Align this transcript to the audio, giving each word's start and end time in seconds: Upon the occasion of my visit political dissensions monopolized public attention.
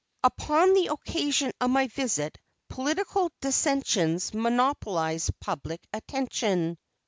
Upon 0.23 0.73
the 0.73 0.87
occasion 0.87 1.51
of 1.61 1.69
my 1.69 1.85
visit 1.85 2.39
political 2.69 3.31
dissensions 3.39 4.33
monopolized 4.33 5.29
public 5.39 5.85
attention. 5.93 6.79